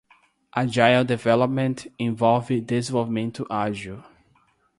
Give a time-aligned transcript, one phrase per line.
[0.51, 4.01] Agile Development envolve desenvolvimento ágil.